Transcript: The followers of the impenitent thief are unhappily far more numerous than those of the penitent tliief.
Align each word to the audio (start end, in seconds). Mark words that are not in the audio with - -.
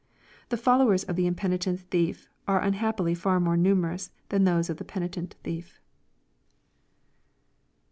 The 0.49 0.57
followers 0.57 1.03
of 1.03 1.15
the 1.15 1.27
impenitent 1.27 1.79
thief 1.79 2.27
are 2.47 2.59
unhappily 2.59 3.13
far 3.13 3.39
more 3.39 3.55
numerous 3.55 4.09
than 4.29 4.45
those 4.45 4.67
of 4.67 4.77
the 4.77 4.83
penitent 4.83 5.35
tliief. 5.43 5.77